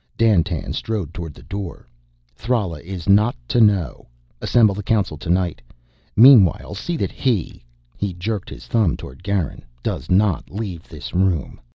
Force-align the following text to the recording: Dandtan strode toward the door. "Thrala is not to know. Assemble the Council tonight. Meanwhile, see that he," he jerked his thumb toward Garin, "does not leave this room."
Dandtan 0.17 0.73
strode 0.73 1.13
toward 1.13 1.35
the 1.35 1.43
door. 1.43 1.87
"Thrala 2.35 2.79
is 2.83 3.07
not 3.07 3.35
to 3.49 3.61
know. 3.61 4.07
Assemble 4.41 4.73
the 4.73 4.81
Council 4.81 5.15
tonight. 5.15 5.61
Meanwhile, 6.15 6.73
see 6.73 6.97
that 6.97 7.11
he," 7.11 7.63
he 7.97 8.15
jerked 8.15 8.49
his 8.49 8.65
thumb 8.65 8.97
toward 8.97 9.21
Garin, 9.21 9.63
"does 9.83 10.09
not 10.09 10.49
leave 10.49 10.89
this 10.89 11.13
room." 11.13 11.61